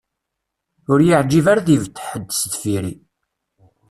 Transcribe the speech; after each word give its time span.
Ur 0.91 0.99
y-iεǧib 1.03 1.45
ara 1.51 1.59
ad 1.61 1.65
d-ibedd 1.67 1.95
ḥedd 2.07 2.27
sdeffir-i. 2.33 2.93